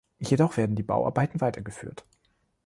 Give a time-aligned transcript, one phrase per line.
[0.17, 2.05] Jedoch werden die Bauarbeiten weitergeführt.